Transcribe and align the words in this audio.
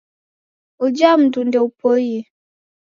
Uja 0.85 1.09
mundu 1.19 1.39
ndeupoie 1.47 2.19